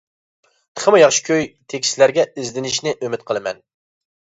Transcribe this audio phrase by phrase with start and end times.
[0.79, 1.45] تېخىمۇ ياخشى كۈي،
[1.75, 3.65] تېكىستلەرگە ئىزدىنىشىنى ئۈمىد قىلىمەن!